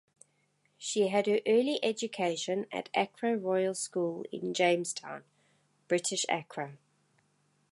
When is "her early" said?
1.27-1.77